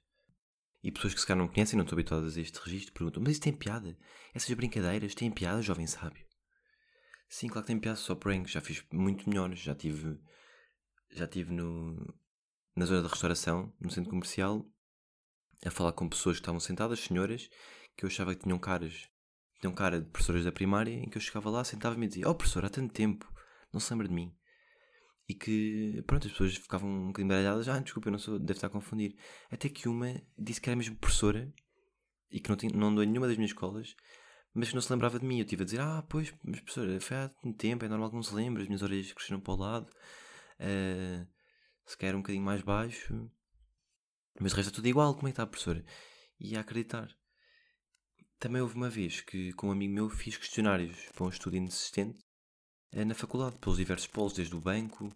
E 0.84 0.92
pessoas 0.92 1.13
que 1.13 1.19
se 1.19 1.25
calhar 1.25 1.44
não 1.44 1.51
conhecem, 1.51 1.78
não 1.78 1.84
estão 1.84 1.96
habituadas 1.96 2.38
a 2.38 2.42
este 2.42 2.60
registro, 2.60 2.94
perguntam: 2.94 3.24
Mas 3.24 3.34
isso 3.34 3.42
tem 3.42 3.56
piada? 3.56 3.98
Essas 4.34 4.54
brincadeiras 4.56 5.16
têm 5.16 5.31
piada, 5.31 5.62
jovem 5.62 5.88
sábio? 5.88 6.24
Sim, 7.27 7.48
claro 7.48 7.66
que 7.66 7.68
tem 7.68 7.80
piada, 7.80 7.98
só 7.98 8.16
pranks. 8.16 8.51
Já 8.51 8.62
fiz 8.62 8.83
muito 8.92 9.30
melhores. 9.30 9.60
Já 9.60 9.75
tive, 9.75 10.19
já 11.12 11.27
tive 11.27 11.54
no, 11.54 12.16
na 12.75 12.86
zona 12.86 13.01
de 13.01 13.07
restauração, 13.07 13.74
no 13.80 13.89
centro 13.89 14.10
comercial, 14.10 14.66
a 15.66 15.72
falar 15.72 15.94
com 15.94 16.10
pessoas 16.10 16.38
que 16.38 16.42
estavam 16.42 16.60
sentadas, 16.60 17.00
senhoras, 17.00 17.50
que 17.98 18.06
eu 18.06 18.07
achava 18.07 18.36
que 18.36 18.44
tinham 18.44 18.60
caras, 18.60 19.10
tinham 19.60 19.74
cara 19.74 20.01
de 20.01 20.10
professoras 20.10 20.44
da 20.44 20.51
primária, 20.51 20.94
em 20.94 21.10
que 21.10 21.18
eu 21.18 21.22
chegava 21.22 21.50
lá, 21.50 21.63
sentava-me 21.63 22.06
e 22.06 22.10
dizia: 22.10 22.30
Oh, 22.30 22.36
professor, 22.36 22.66
há 22.66 22.69
tanto 22.69 22.94
tempo, 22.94 23.31
não 23.74 23.80
se 23.80 23.92
lembra 23.92 24.07
de 24.07 24.13
mim. 24.13 24.36
E 25.27 25.33
que, 25.33 26.04
pronto, 26.06 26.27
as 26.27 26.33
pessoas 26.33 26.56
ficavam 26.56 26.88
um 26.88 27.07
bocadinho 27.07 27.30
baralhadas. 27.30 27.68
Ah, 27.68 27.80
desculpa, 27.80 28.10
eu 28.10 28.12
não 28.12 28.19
sou, 28.19 28.38
deve 28.38 28.54
estar 28.57 28.68
a 28.68 28.69
confundir. 28.69 29.16
Até 29.50 29.69
que 29.69 29.89
uma 29.89 30.22
disse 30.38 30.62
que 30.62 30.69
era 30.69 30.77
mesmo 30.77 30.95
professora 30.98 31.51
e 32.30 32.39
que 32.39 32.48
não, 32.50 32.56
tinha, 32.56 32.72
não 32.75 32.89
andou 32.89 33.04
em 33.04 33.07
nenhuma 33.07 33.27
das 33.27 33.38
minhas 33.38 33.50
escolas 33.51 33.95
mas 34.56 34.69
que 34.69 34.75
não 34.75 34.81
se 34.81 34.92
lembrava 34.92 35.19
de 35.19 35.25
mim. 35.25 35.38
Eu 35.38 35.44
estive 35.44 35.63
a 35.63 35.66
dizer, 35.66 35.81
ah, 35.81 36.02
pois, 36.10 36.34
mas 36.42 36.62
professora, 36.62 37.00
foi 37.02 37.18
há 37.18 37.30
tempo, 37.57 37.84
é 37.84 37.90
normal 37.90 38.10
que 38.10 38.16
não 38.16 38.24
se 38.24 38.34
lembre, 38.34 38.63
as 38.63 38.69
minhas 38.69 38.81
orelhas 38.81 39.12
cresceram 39.12 39.42
para 39.42 39.54
o 39.54 39.57
lado, 39.57 39.92
uh, 40.62 41.28
se 41.86 41.98
calhar 41.98 42.16
um 42.16 42.19
bocadinho 42.22 42.44
mais 42.44 42.62
baixo, 42.62 43.29
mas 44.39 44.53
o 44.53 44.56
resto 44.56 44.72
é 44.72 44.74
tudo 44.74 44.88
igual, 44.88 45.13
como 45.13 45.27
é 45.27 45.32
que 45.32 45.34
está, 45.34 45.46
professora? 45.46 45.86
E 46.39 46.56
a 46.56 46.62
acreditar. 46.62 47.10
Também 48.39 48.62
houve 48.62 48.75
uma 48.75 48.89
vez 48.89 49.22
que, 49.22 49.51
com 49.53 49.68
um 49.68 49.72
amigo 49.72 49.94
meu, 49.94 50.10
fiz 50.10 50.38
questionários 50.38 50.98
para 51.13 51.25
um 51.25 51.29
estudo 51.29 51.58
inexistente 51.58 52.20
uh, 52.94 53.06
na 53.06 53.13
faculdade, 53.13 53.60
pelos 53.60 53.77
diversos 53.77 54.08
polos, 54.08 54.34
desde 54.34 54.56
o 54.56 54.62
banco 54.62 55.13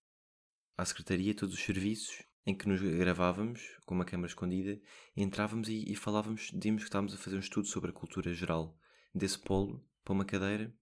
à 0.78 0.84
secretaria, 0.84 1.34
todos 1.34 1.56
os 1.56 1.64
serviços, 1.64 2.24
em 2.46 2.56
que 2.56 2.68
nos 2.68 2.82
gravávamos 2.82 3.62
com 3.86 3.96
uma 3.96 4.06
câmara 4.06 4.28
escondida, 4.28 4.78
entrávamos 5.16 5.70
e, 5.70 5.90
e 5.90 5.96
falávamos, 5.96 6.52
dizíamos 6.54 6.84
que 6.84 6.90
estávamos 6.90 7.14
a 7.14 7.18
fazer 7.18 7.38
um 7.38 7.42
estudo 7.42 7.68
sobre 7.68 7.92
a 7.92 7.94
cultura 7.94 8.34
geral 8.34 8.78
desse 9.14 9.40
polo 9.40 9.84
para 10.04 10.14
uma 10.14 10.26
cadeira 10.26 10.74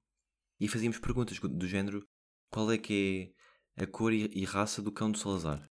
e 0.60 0.68
fazíamos 0.68 1.00
perguntas 1.00 1.40
do 1.40 1.68
género 1.68 2.06
qual 2.50 2.72
é 2.72 2.78
que 2.78 3.34
é 3.76 3.84
a 3.84 3.88
cor 3.88 4.12
e 4.14 4.44
raça 4.44 4.82
do 4.82 4.92
cão 4.92 5.12
do 5.12 5.18
Salazar. 5.18 5.70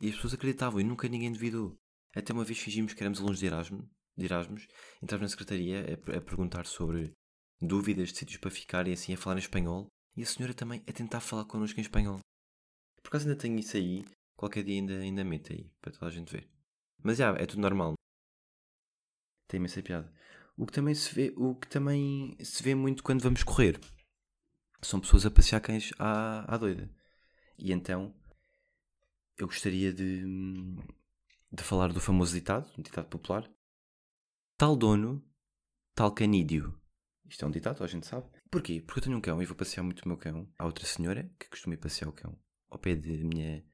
E 0.00 0.08
as 0.08 0.14
pessoas 0.16 0.34
acreditavam 0.34 0.80
e 0.80 0.84
nunca 0.84 1.08
ninguém 1.08 1.32
duvidou. 1.32 1.76
Até 2.14 2.32
uma 2.32 2.44
vez 2.44 2.58
fingimos 2.58 2.92
que 2.92 3.02
éramos 3.02 3.20
alunos 3.20 3.38
de 3.38 3.46
Erasmus, 3.46 3.86
de 4.16 4.24
Erasmus 4.24 4.66
entrámos 5.02 5.22
na 5.22 5.28
secretaria 5.28 5.84
a, 5.84 6.18
a 6.18 6.20
perguntar 6.20 6.66
sobre 6.66 7.12
dúvidas 7.60 8.10
de 8.10 8.18
sítios 8.18 8.38
para 8.38 8.50
ficar 8.50 8.86
e 8.86 8.92
assim 8.92 9.14
a 9.14 9.16
falar 9.16 9.36
em 9.36 9.40
espanhol 9.40 9.86
e 10.16 10.22
a 10.22 10.26
senhora 10.26 10.54
também 10.54 10.82
a 10.88 10.92
tentar 10.92 11.20
falar 11.20 11.44
connosco 11.44 11.78
em 11.78 11.82
espanhol. 11.82 12.18
Por 13.02 13.08
acaso 13.08 13.28
ainda 13.28 13.40
tenho 13.40 13.58
isso 13.58 13.76
aí, 13.76 14.04
qualquer 14.36 14.64
dia 14.64 14.76
ainda, 14.76 14.98
ainda 14.98 15.24
meto 15.24 15.52
aí, 15.52 15.70
para 15.80 15.92
toda 15.92 16.06
a 16.06 16.10
gente 16.10 16.32
ver. 16.32 16.48
Mas 17.02 17.18
já, 17.18 17.34
é 17.36 17.46
tudo 17.46 17.60
normal. 17.60 17.94
Tem 19.48 19.58
imensa 19.58 19.82
piada. 19.82 20.12
O 20.56 20.66
que 20.66 20.72
também 20.72 20.94
se 20.94 21.12
vê, 21.14 21.32
o 21.36 21.54
que 21.54 21.66
também 21.66 22.36
se 22.40 22.62
vê 22.62 22.74
muito 22.74 23.02
quando 23.02 23.22
vamos 23.22 23.42
correr 23.42 23.80
são 24.82 25.00
pessoas 25.00 25.24
a 25.26 25.30
passear 25.30 25.60
cães 25.60 25.92
à, 25.98 26.54
à 26.54 26.56
doida. 26.56 26.90
E 27.58 27.72
então 27.72 28.14
eu 29.36 29.46
gostaria 29.46 29.92
de, 29.92 30.22
de 31.50 31.62
falar 31.62 31.92
do 31.92 32.00
famoso 32.00 32.34
ditado, 32.34 32.70
um 32.78 32.82
ditado 32.82 33.08
popular. 33.08 33.50
Tal 34.56 34.76
dono, 34.76 35.24
tal 35.94 36.12
canídeo. 36.12 36.78
Isto 37.28 37.44
é 37.44 37.48
um 37.48 37.50
ditado, 37.50 37.82
a 37.82 37.86
gente 37.86 38.06
sabe. 38.06 38.28
Porquê? 38.50 38.80
Porque 38.80 39.00
eu 39.00 39.04
tenho 39.04 39.16
um 39.16 39.20
cão 39.20 39.42
e 39.42 39.46
vou 39.46 39.56
passear 39.56 39.82
muito 39.82 40.02
o 40.02 40.08
meu 40.08 40.16
cão. 40.16 40.48
Há 40.58 40.66
outra 40.66 40.86
senhora 40.86 41.28
que 41.38 41.48
costuma 41.48 41.74
ir 41.74 41.78
passear 41.78 42.08
o 42.08 42.12
cão 42.12 42.38
ao 42.68 42.78
pé 42.78 42.94
de 42.94 43.24
minha, 43.24 43.64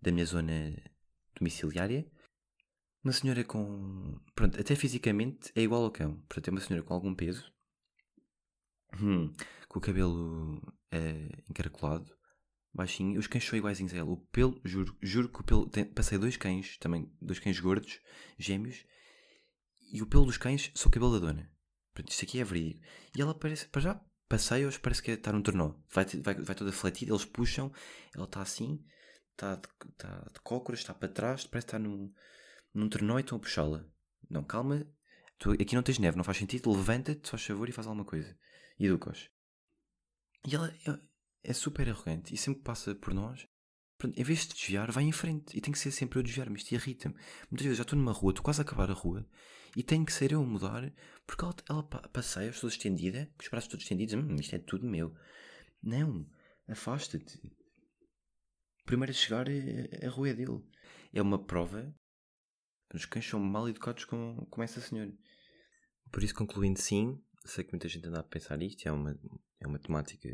da 0.00 0.12
minha 0.12 0.24
zona 0.24 0.74
domiciliária 1.34 2.10
uma 3.02 3.12
senhora 3.12 3.44
com. 3.44 4.18
Pronto, 4.34 4.60
até 4.60 4.74
fisicamente 4.74 5.52
é 5.54 5.62
igual 5.62 5.84
ao 5.84 5.90
cão. 5.90 6.16
Portanto, 6.28 6.48
é 6.48 6.50
uma 6.50 6.60
senhora 6.60 6.84
com 6.84 6.94
algum 6.94 7.14
peso, 7.14 7.52
hum, 9.00 9.32
com 9.68 9.78
o 9.78 9.82
cabelo 9.82 10.60
é, 10.90 11.42
encaracolado, 11.48 12.10
baixinho. 12.74 13.18
Os 13.18 13.26
cães 13.26 13.44
são 13.44 13.58
iguaizinhos 13.58 13.94
a 13.94 13.98
ela. 13.98 14.10
O 14.10 14.16
pelo, 14.16 14.60
juro, 14.64 14.96
juro 15.02 15.28
que 15.28 15.40
o 15.40 15.44
pelo. 15.44 15.68
Tem, 15.68 15.84
passei 15.84 16.18
dois 16.18 16.36
cães, 16.36 16.76
também, 16.78 17.10
dois 17.20 17.38
cães 17.38 17.58
gordos, 17.60 18.00
gêmeos, 18.38 18.84
e 19.92 20.02
o 20.02 20.06
pelo 20.06 20.26
dos 20.26 20.38
cães 20.38 20.70
são 20.74 20.88
o 20.88 20.92
cabelo 20.92 21.18
da 21.18 21.26
dona. 21.26 21.50
Pronto, 21.94 22.10
isto 22.10 22.24
aqui 22.24 22.40
é 22.40 22.44
verídico. 22.44 22.84
E 23.16 23.22
ela 23.22 23.34
parece, 23.34 23.66
para 23.68 23.80
já, 23.80 24.00
passeios, 24.28 24.76
parece 24.78 25.02
que 25.02 25.12
está 25.12 25.32
num 25.32 25.42
tornó. 25.42 25.74
Vai, 25.90 26.04
vai, 26.04 26.34
vai 26.34 26.54
toda 26.54 26.72
fletida, 26.72 27.12
eles 27.12 27.24
puxam, 27.24 27.72
ela 28.14 28.24
está 28.24 28.42
assim, 28.42 28.84
está 29.32 29.54
de, 29.54 29.68
está 29.90 30.30
de 30.32 30.40
cócoras, 30.40 30.80
está 30.80 30.92
para 30.92 31.08
trás, 31.08 31.46
parece 31.46 31.66
que 31.66 31.76
está 31.76 31.78
num, 31.78 32.12
num 32.76 32.88
tornó 32.88 33.18
e 33.18 33.22
estão 33.22 33.38
a 33.38 33.40
puxá-la. 33.40 33.84
Não, 34.28 34.44
calma, 34.44 34.86
tu, 35.38 35.52
aqui 35.52 35.74
não 35.74 35.82
tens 35.82 35.98
neve, 35.98 36.16
não 36.16 36.24
faz 36.24 36.38
sentido, 36.38 36.70
levanta-te, 36.72 37.30
faz 37.30 37.44
favor 37.44 37.68
e 37.68 37.72
faz 37.72 37.86
alguma 37.86 38.04
coisa. 38.04 38.36
E 38.78 38.86
educa-os. 38.86 39.30
E 40.46 40.54
ela 40.54 40.68
é, 40.86 41.50
é 41.50 41.52
super 41.52 41.88
arrogante 41.88 42.34
e 42.34 42.36
sempre 42.36 42.62
passa 42.62 42.94
por 42.94 43.14
nós 43.14 43.46
Pronto, 43.98 44.18
em 44.18 44.22
vez 44.22 44.40
de 44.40 44.54
desviar, 44.54 44.90
vai 44.90 45.04
em 45.04 45.12
frente. 45.12 45.56
E 45.56 45.60
tem 45.60 45.72
que 45.72 45.78
ser 45.78 45.90
sempre 45.90 46.18
eu 46.18 46.22
desviar-me. 46.22 46.56
Isto 46.56 46.72
irrita-me. 46.72 47.14
Muitas 47.50 47.64
vezes 47.64 47.78
já 47.78 47.82
estou 47.82 47.98
numa 47.98 48.12
rua, 48.12 48.30
estou 48.30 48.44
quase 48.44 48.60
a 48.60 48.62
acabar 48.62 48.90
a 48.90 48.94
rua, 48.94 49.26
e 49.74 49.82
tenho 49.82 50.04
que 50.04 50.12
ser 50.12 50.32
eu 50.32 50.42
a 50.42 50.46
mudar, 50.46 50.92
porque 51.26 51.44
ela, 51.44 51.54
ela 51.68 51.82
passeia, 51.82 52.50
estou 52.50 52.68
estendida, 52.68 53.30
com 53.36 53.42
os 53.42 53.48
braços 53.48 53.68
todos 53.68 53.84
estendidos, 53.84 54.14
hum, 54.14 54.36
isto 54.36 54.54
é 54.54 54.58
tudo 54.58 54.86
meu. 54.86 55.14
Não, 55.82 56.28
afasta-te. 56.68 57.40
Primeiro 58.84 59.10
a 59.10 59.14
chegar, 59.14 59.46
a, 59.48 60.06
a 60.06 60.10
rua 60.10 60.30
é 60.30 60.34
dele. 60.34 60.62
É 61.12 61.22
uma 61.22 61.42
prova. 61.42 61.94
Os 62.94 63.04
cães 63.04 63.26
são 63.26 63.40
mal 63.40 63.68
educados 63.68 64.04
com, 64.04 64.46
com 64.46 64.62
essa 64.62 64.80
senhora. 64.80 65.12
Por 66.10 66.22
isso, 66.22 66.34
concluindo, 66.34 66.80
sim, 66.80 67.22
sei 67.44 67.64
que 67.64 67.72
muita 67.72 67.88
gente 67.88 68.06
anda 68.06 68.20
a 68.20 68.24
pensar 68.24 68.56
nisto, 68.56 68.86
é 68.86 68.92
uma, 68.92 69.18
é 69.60 69.66
uma 69.66 69.78
temática 69.78 70.28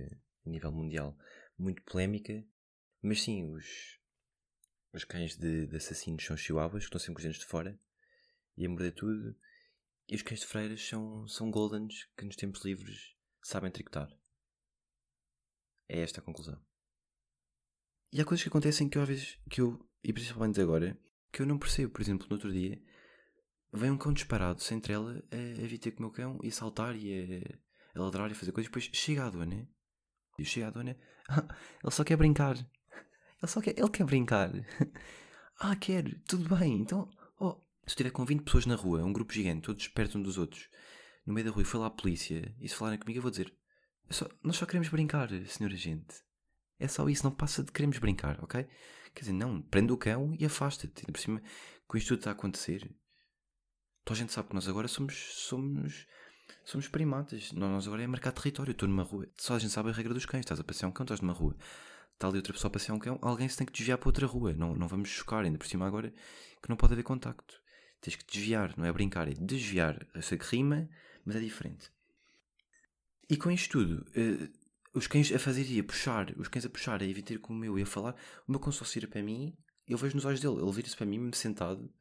a 0.47 0.50
nível 0.50 0.73
mundial 0.73 1.16
muito 1.59 1.82
polémica, 1.82 2.44
mas 3.00 3.23
sim, 3.23 3.50
os, 3.52 3.99
os 4.92 5.04
cães 5.04 5.37
de, 5.37 5.66
de 5.66 5.76
assassinos 5.76 6.25
são 6.25 6.37
chihuahuas, 6.37 6.85
que 6.85 6.85
estão 6.85 7.00
sempre 7.00 7.14
com 7.14 7.18
os 7.18 7.25
dentes 7.25 7.40
de 7.40 7.47
fora 7.47 7.78
e 8.56 8.66
a 8.66 8.68
morder 8.68 8.94
tudo. 8.94 9.37
E 10.09 10.14
os 10.14 10.23
cães 10.23 10.40
de 10.40 10.47
freiras 10.47 10.87
são, 10.87 11.26
são 11.26 11.50
goldens 11.50 12.06
que 12.16 12.25
nos 12.25 12.37
tempos 12.37 12.64
livres 12.64 13.16
sabem 13.42 13.71
tricotar. 13.71 14.11
É 15.88 16.00
esta 16.00 16.21
a 16.21 16.25
conclusão. 16.25 16.61
E 18.12 18.21
há 18.21 18.25
coisas 18.25 18.42
que 18.42 18.49
acontecem 18.49 18.88
que 18.88 18.99
eu 18.99 19.02
às 19.02 19.09
vezes, 19.09 19.38
que 19.49 19.61
eu, 19.61 19.88
e 20.04 20.12
principalmente 20.12 20.61
agora, 20.61 20.99
que 21.32 21.42
eu 21.42 21.46
não 21.46 21.58
percebo. 21.58 21.92
Por 21.92 22.02
exemplo, 22.02 22.26
no 22.28 22.36
outro 22.36 22.52
dia, 22.52 22.80
vem 23.72 23.90
um 23.90 23.96
cão 23.96 24.12
disparado 24.12 24.62
sem 24.62 24.78
trela 24.78 25.22
a, 25.30 25.62
a 25.62 25.66
vir 25.66 25.78
ter 25.78 25.92
com 25.92 26.00
o 26.00 26.02
meu 26.02 26.12
cão 26.12 26.38
e 26.42 26.48
a 26.48 26.52
saltar 26.52 26.94
e 26.94 27.58
a, 27.94 27.98
a 27.98 28.02
ladrar 28.02 28.28
e 28.28 28.32
a 28.32 28.36
fazer 28.36 28.52
coisas. 28.52 28.68
Depois 28.68 28.88
chega 28.92 29.24
a 29.24 29.30
dona. 29.30 29.68
E 30.38 30.44
chega 30.44 30.68
a 30.68 30.70
dona. 30.70 30.96
ele 31.82 31.90
só 31.90 32.04
quer 32.04 32.16
brincar. 32.16 32.56
Ele 32.56 33.50
só 33.50 33.60
quer, 33.60 33.78
ele 33.78 33.90
quer 33.90 34.04
brincar. 34.04 34.50
ah, 35.58 35.76
quer, 35.76 36.04
tudo 36.28 36.54
bem. 36.56 36.80
Então, 36.80 37.10
oh, 37.40 37.54
se 37.84 37.90
estiver 37.92 38.10
com 38.10 38.24
20 38.24 38.42
pessoas 38.42 38.66
na 38.66 38.76
rua, 38.76 39.02
um 39.02 39.12
grupo 39.12 39.32
gigante, 39.32 39.62
todos 39.62 39.88
perto 39.88 40.18
um 40.18 40.22
dos 40.22 40.38
outros, 40.38 40.68
no 41.26 41.32
meio 41.32 41.46
da 41.46 41.52
rua 41.52 41.62
e 41.62 41.66
foi 41.66 41.80
lá 41.80 41.86
a 41.86 41.90
polícia, 41.90 42.54
e 42.60 42.68
se 42.68 42.74
falarem 42.74 42.98
comigo, 42.98 43.18
eu 43.18 43.22
vou 43.22 43.30
dizer: 43.30 43.52
só, 44.10 44.28
Nós 44.42 44.56
só 44.56 44.66
queremos 44.66 44.88
brincar, 44.88 45.28
senhora 45.46 45.76
gente. 45.76 46.14
É 46.82 46.88
só 46.88 47.08
isso, 47.08 47.24
não 47.24 47.30
passa 47.30 47.62
de 47.62 47.70
queremos 47.70 47.98
brincar, 47.98 48.42
ok? 48.42 48.66
Quer 49.14 49.20
dizer, 49.20 49.32
não, 49.32 49.60
prende 49.62 49.92
o 49.92 49.96
cão 49.96 50.34
e 50.38 50.44
afasta-te. 50.44 51.04
Por 51.06 51.18
cima, 51.18 51.42
com 51.86 51.96
isto 51.96 52.08
tudo 52.08 52.18
está 52.18 52.30
a 52.30 52.32
acontecer, 52.32 52.90
toda 54.04 54.18
a 54.18 54.20
gente 54.20 54.32
sabe 54.32 54.48
que 54.48 54.54
nós 54.54 54.68
agora 54.68 54.88
somos, 54.88 55.14
somos, 55.34 56.06
somos 56.64 56.88
primatas. 56.88 57.52
Nós 57.52 57.86
agora 57.86 58.02
é 58.02 58.06
marcar 58.06 58.32
território. 58.32 58.72
Estou 58.72 58.88
numa 58.88 59.02
rua, 59.02 59.28
só 59.36 59.54
a 59.54 59.58
gente 59.58 59.72
sabe 59.72 59.90
a 59.90 59.92
regra 59.92 60.12
dos 60.12 60.26
cães. 60.26 60.40
Estás 60.40 60.58
a 60.58 60.64
passear 60.64 60.88
um 60.88 60.92
cão, 60.92 61.04
estás 61.04 61.20
numa 61.20 61.32
rua 61.32 61.56
está 62.22 62.28
ali 62.28 62.36
outra 62.36 62.52
pessoa 62.52 62.68
a 62.68 62.72
passear 62.72 62.94
um 62.94 62.98
cão, 62.98 63.18
alguém 63.20 63.48
se 63.48 63.56
tem 63.56 63.66
que 63.66 63.72
desviar 63.72 63.98
para 63.98 64.08
outra 64.08 64.26
rua. 64.26 64.52
Não, 64.52 64.74
não 64.74 64.86
vamos 64.86 65.08
chocar, 65.08 65.44
ainda 65.44 65.58
por 65.58 65.66
cima 65.66 65.86
agora 65.86 66.12
que 66.62 66.68
não 66.68 66.76
pode 66.76 66.92
haver 66.92 67.02
contacto. 67.02 67.60
Tens 68.00 68.16
que 68.16 68.24
desviar, 68.24 68.74
não 68.76 68.84
é 68.84 68.92
brincar, 68.92 69.28
é 69.28 69.34
desviar. 69.34 70.06
Eu 70.14 70.22
sei 70.22 70.38
que 70.38 70.44
rima, 70.44 70.88
mas 71.24 71.36
é 71.36 71.40
diferente. 71.40 71.90
E 73.28 73.36
com 73.36 73.50
isto 73.50 73.72
tudo, 73.72 74.06
uh, 74.10 74.62
os 74.94 75.06
cães 75.06 75.32
a 75.32 75.38
fazer 75.38 75.64
e 75.70 75.80
a 75.80 75.84
puxar, 75.84 76.32
os 76.37 76.49
cães 76.49 76.66
a 76.66 76.70
puxar, 76.70 77.00
a 77.00 77.06
evitar 77.06 77.38
com 77.38 77.52
o 77.52 77.56
meu 77.56 77.78
e 77.78 77.82
a 77.82 77.87
falar, 77.87 78.14
o 78.46 78.52
meu 78.52 78.72
se 78.72 78.94
vira 78.94 79.08
para 79.08 79.22
mim, 79.22 79.56
eu 79.87 79.96
vejo 79.96 80.14
nos 80.14 80.25
olhos 80.25 80.40
dele, 80.40 80.61
ele 80.61 80.72
vira-se 80.72 80.96
para 80.96 81.06
mim, 81.06 81.30
sentado, 81.32 81.92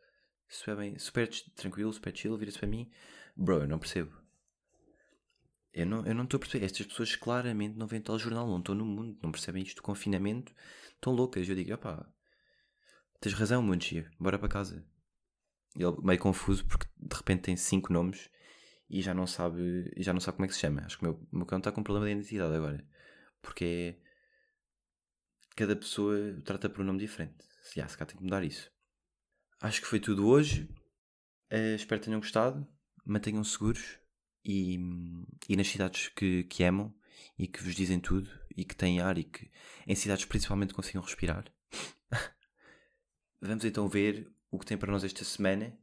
super 0.47 0.75
bem, 0.75 0.97
super 0.99 1.29
tranquilo, 1.55 1.91
super 1.93 2.15
chill, 2.15 2.37
vira-se 2.37 2.59
para 2.59 2.67
mim, 2.67 2.89
bro, 3.35 3.61
eu 3.61 3.67
não 3.67 3.79
percebo. 3.79 4.21
Eu 5.73 5.85
não, 5.85 6.05
eu 6.05 6.13
não 6.13 6.25
estou 6.25 6.37
a 6.37 6.39
perceber. 6.41 6.65
Estas 6.65 6.85
pessoas 6.85 7.15
claramente 7.15 7.77
não 7.77 7.87
veem 7.87 8.01
telejornal, 8.01 8.45
não 8.45 8.59
estão 8.59 8.75
no 8.75 8.85
mundo, 8.85 9.17
não 9.23 9.31
percebem 9.31 9.63
isto 9.63 9.77
do 9.77 9.81
confinamento, 9.81 10.53
estão 10.93 11.13
loucas. 11.13 11.47
Eu 11.47 11.55
digo, 11.55 11.73
opá, 11.73 12.05
tens 13.21 13.33
razão, 13.33 13.63
Munchia, 13.63 14.11
bora 14.19 14.37
para 14.37 14.49
casa. 14.49 14.85
Ele 15.75 15.95
meio 16.03 16.19
confuso 16.19 16.65
porque 16.65 16.87
de 16.97 17.15
repente 17.15 17.43
tem 17.43 17.55
cinco 17.55 17.93
nomes 17.93 18.29
e 18.91 19.01
já 19.01 19.13
não 19.13 19.25
sabe, 19.25 19.89
já 19.95 20.11
não 20.11 20.19
sabe 20.19 20.35
como 20.35 20.45
é 20.45 20.47
que 20.49 20.53
se 20.53 20.59
chama. 20.59 20.81
Acho 20.81 20.99
que 20.99 21.05
o 21.05 21.07
meu, 21.07 21.27
meu 21.31 21.45
cão 21.45 21.59
está 21.59 21.71
com 21.71 21.79
um 21.79 21.83
problema 21.83 22.07
de 22.07 22.11
identidade 22.11 22.53
agora. 22.53 22.85
Porque 23.41 23.63
é, 23.65 23.95
cada 25.55 25.77
pessoa 25.77 26.41
trata 26.43 26.69
por 26.69 26.81
um 26.81 26.83
nome 26.83 26.99
diferente. 26.99 27.37
Já, 27.73 27.87
se 27.87 27.97
cá 27.97 28.05
tem 28.05 28.17
que 28.17 28.23
mudar 28.23 28.43
isso. 28.43 28.69
Acho 29.61 29.79
que 29.79 29.87
foi 29.87 30.01
tudo 30.01 30.27
hoje. 30.27 30.69
Uh, 31.49 31.75
espero 31.75 32.01
que 32.01 32.05
tenham 32.05 32.19
gostado. 32.19 32.67
Mantenham 33.05 33.45
seguros 33.45 33.97
e, 34.43 34.77
e 35.47 35.55
nas 35.55 35.69
cidades 35.69 36.09
que, 36.09 36.43
que 36.43 36.61
amam 36.61 36.93
e 37.39 37.47
que 37.47 37.63
vos 37.63 37.73
dizem 37.73 37.99
tudo 37.99 38.29
e 38.55 38.65
que 38.65 38.75
têm 38.75 38.99
ar 38.99 39.17
e 39.17 39.23
que 39.23 39.49
em 39.87 39.95
cidades 39.95 40.25
principalmente 40.25 40.73
consigam 40.73 41.01
respirar. 41.01 41.45
Vamos 43.41 43.63
então 43.63 43.87
ver 43.87 44.29
o 44.51 44.59
que 44.59 44.65
tem 44.65 44.77
para 44.77 44.91
nós 44.91 45.05
esta 45.05 45.23
semana 45.23 45.79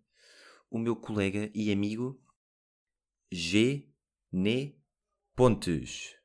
o 0.70 0.78
meu 0.78 0.94
colega 0.94 1.50
e 1.54 1.72
amigo 1.72 2.22
G. 3.30 3.86
Ne 4.32 4.74
Pontes. 5.36 6.16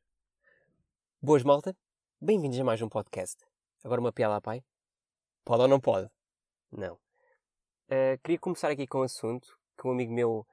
Boas, 1.22 1.44
malta. 1.44 1.76
Bem-vindos 2.22 2.58
a 2.58 2.64
mais 2.64 2.82
um 2.82 2.88
podcast. 2.88 3.44
Agora 3.84 4.00
uma 4.00 4.14
piada 4.14 4.40
pai? 4.40 4.64
Pode 5.44 5.64
ou 5.64 5.68
não 5.68 5.82
pode? 5.82 6.10
Não. 6.72 6.94
Uh, 7.90 8.18
queria 8.24 8.40
começar 8.40 8.72
aqui 8.72 8.88
com 8.88 9.00
um 9.00 9.04
assunto 9.04 9.60
que 9.78 9.86
um 9.86 9.92
amigo 9.92 10.14
meu 10.14 10.48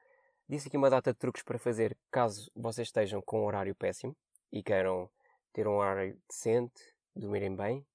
Disse 0.48 0.66
aqui 0.66 0.76
uma 0.76 0.90
data 0.90 1.12
de 1.12 1.18
truques 1.20 1.44
para 1.44 1.56
fazer 1.56 1.96
caso 2.10 2.50
vocês 2.56 2.88
estejam 2.88 3.22
com 3.22 3.42
um 3.42 3.44
horário 3.44 3.72
péssimo 3.72 4.16
e 4.50 4.60
queiram 4.60 5.08
ter 5.52 5.68
um 5.68 5.76
horário 5.76 6.20
decente, 6.28 6.82
dormirem 7.14 7.54
bem, 7.54 7.86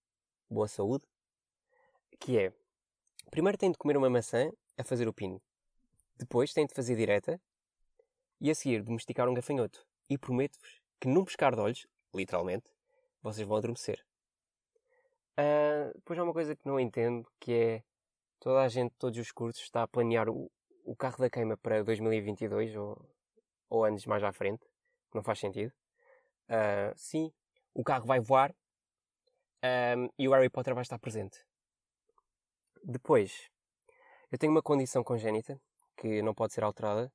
boa 0.50 0.70
saúde. 0.70 1.04
Que 2.22 2.40
é, 2.40 2.54
primeiro 3.30 3.58
têm 3.58 3.74
de 3.74 3.78
comer 3.78 3.98
uma 3.98 4.10
maçã 4.10 4.50
a 4.78 4.84
fazer 4.86 5.10
o 5.10 5.14
pino. 5.14 5.42
Depois 6.18 6.54
têm 6.54 6.66
de 6.66 6.74
fazer 6.74 6.96
direta 6.96 7.38
e 8.40 8.50
a 8.50 8.56
seguir 8.56 8.84
domesticar 8.84 9.28
um 9.30 9.34
gafanhoto. 9.34 9.86
E 10.10 10.18
prometo-vos 10.18 10.82
que 11.00 11.08
num 11.08 11.26
pescar 11.26 11.56
de 11.56 11.62
olhos, 11.62 11.88
literalmente, 12.14 12.72
vocês 13.22 13.48
vão 13.48 13.58
adormecer. 13.58 14.06
Uh, 15.38 15.92
depois 15.96 16.18
há 16.18 16.24
uma 16.24 16.34
coisa 16.34 16.56
que 16.56 16.66
não 16.66 16.80
entendo, 16.80 17.28
que 17.40 17.54
é 17.54 17.84
toda 18.40 18.62
a 18.62 18.68
gente, 18.68 18.94
todos 18.98 19.20
os 19.20 19.32
cursos, 19.32 19.64
está 19.64 19.84
a 19.84 19.88
planear 19.88 20.30
o, 20.30 20.52
o 20.84 20.96
carro 20.96 21.18
da 21.18 21.30
queima 21.30 21.58
para 21.58 21.84
2022 21.84 22.76
ou, 22.76 23.10
ou 23.70 23.84
anos 23.84 24.06
mais 24.06 24.24
à 24.24 24.32
frente, 24.32 24.66
não 25.14 25.24
faz 25.24 25.40
sentido. 25.40 25.74
Uh, 26.48 26.94
sim, 26.96 27.34
o 27.74 27.84
carro 27.84 28.06
vai 28.06 28.20
voar 28.20 28.56
um, 29.98 30.10
e 30.18 30.28
o 30.28 30.32
Harry 30.32 30.50
Potter 30.50 30.74
vai 30.74 30.84
estar 30.84 31.00
presente. 31.00 31.44
Depois, 32.84 33.50
eu 34.32 34.38
tenho 34.38 34.52
uma 34.52 34.62
condição 34.62 35.04
congénita 35.04 35.60
que 35.98 36.22
não 36.22 36.34
pode 36.34 36.54
ser 36.54 36.64
alterada. 36.64 37.12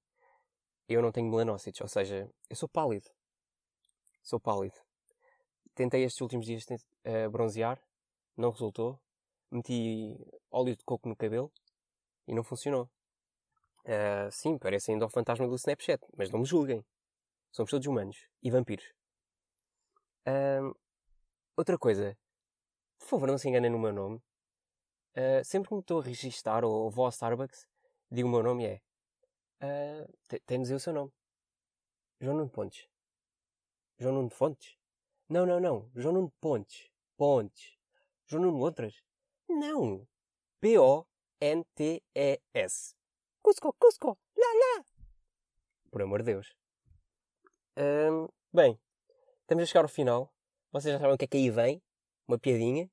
Eu 0.91 1.01
não 1.01 1.13
tenho 1.13 1.31
melanócitos, 1.31 1.81
ou 1.81 1.87
seja, 1.87 2.29
eu 2.49 2.57
sou 2.57 2.69
pálido. 2.69 3.09
Sou 4.25 4.41
pálido. 4.41 4.75
Tentei 5.73 6.03
estes 6.03 6.21
últimos 6.21 6.45
dias 6.45 6.65
uh, 6.67 7.31
bronzear, 7.31 7.81
não 8.37 8.51
resultou. 8.51 9.01
Meti 9.53 10.19
óleo 10.51 10.77
de 10.77 10.83
coco 10.85 11.09
no 11.09 11.15
cabelo 11.15 11.53
e 12.27 12.35
não 12.35 12.43
funcionou. 12.43 12.91
Uh, 13.85 14.33
sim, 14.33 14.59
parece 14.59 14.91
ainda 14.91 15.07
o 15.07 15.09
fantasma 15.09 15.47
do 15.47 15.55
Snapchat, 15.55 16.05
mas 16.17 16.29
não 16.29 16.41
me 16.41 16.45
julguem. 16.45 16.85
Somos 17.53 17.71
todos 17.71 17.87
humanos 17.87 18.27
e 18.43 18.51
vampiros. 18.51 18.93
Uh, 20.27 20.77
outra 21.57 21.79
coisa, 21.79 22.19
por 22.99 23.07
favor, 23.07 23.29
não 23.29 23.39
se 23.39 23.49
enganem 23.49 23.71
no 23.71 23.79
meu 23.79 23.93
nome. 23.93 24.17
Uh, 25.17 25.45
sempre 25.45 25.69
que 25.69 25.75
me 25.77 25.83
estou 25.83 26.01
a 26.01 26.05
registar 26.05 26.65
ou 26.65 26.91
vou 26.91 27.05
ao 27.05 27.11
Starbucks, 27.11 27.69
digo 28.11 28.27
o 28.29 28.33
meu 28.33 28.43
nome 28.43 28.65
e 28.65 28.67
é. 28.67 28.90
Uh, 29.63 30.09
tem 30.47 30.63
dizer 30.63 30.75
o 30.75 30.81
seu 30.81 30.93
nome: 30.93 31.13
João 32.21 32.37
Nuno 32.37 32.51
Pontes. 32.51 32.89
João 33.99 34.15
Nuno 34.15 34.31
Fontes? 34.31 34.77
Não, 35.29 35.45
não, 35.45 35.61
não. 35.61 35.91
João 35.95 36.15
Nuno 36.15 36.33
Pontes. 36.41 36.91
Pontes. 37.17 37.79
João 38.27 38.45
Nuno 38.45 38.59
Outras? 38.59 39.03
Não. 39.49 40.07
P-O-N-T-E-S. 40.61 41.05
Cusco, 43.43 43.73
Cusco, 43.79 44.19
lá, 44.37 44.47
lá. 44.47 44.85
Por 45.91 46.03
amor 46.03 46.21
de 46.21 46.27
Deus. 46.27 46.55
Bem, 48.53 48.79
estamos 49.41 49.65
a 49.65 49.67
chegar 49.67 49.85
ao 49.85 49.89
final. 49.89 50.35
Vocês 50.73 50.93
já 50.93 50.99
sabem 50.99 51.15
o 51.15 51.19
que 51.19 51.25
é 51.25 51.29
que 51.29 51.37
aí 51.37 51.51
vem. 51.51 51.83
Uma 52.29 52.39
piadinha. 52.39 52.91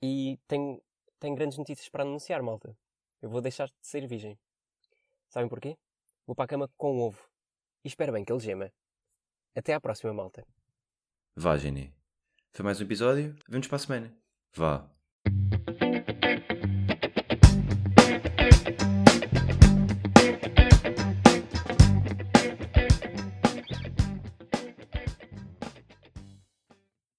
E 0.00 0.38
tenho, 0.48 0.82
tenho 1.18 1.36
grandes 1.36 1.58
notícias 1.58 1.88
para 1.88 2.02
anunciar, 2.02 2.42
malta. 2.42 2.76
Eu 3.20 3.28
vou 3.28 3.40
deixar 3.40 3.68
de 3.68 3.74
ser 3.80 4.06
virgem. 4.06 4.38
Sabem 5.32 5.48
porquê? 5.48 5.78
Vou 6.26 6.36
para 6.36 6.44
a 6.44 6.48
cama 6.48 6.68
com 6.76 6.94
um 6.94 7.00
ovo. 7.00 7.26
e 7.82 7.88
espero 7.88 8.12
bem 8.12 8.22
que 8.22 8.30
ele 8.30 8.38
gema. 8.38 8.70
Até 9.56 9.72
à 9.72 9.80
próxima, 9.80 10.12
malta. 10.12 10.46
Vá, 11.34 11.56
Geni. 11.56 11.90
Foi 12.52 12.62
mais 12.62 12.78
um 12.78 12.84
episódio. 12.84 13.34
Vemos 13.48 13.66
para 13.66 13.76
a 13.76 13.78
semana. 13.78 14.16
Vá. 14.54 14.86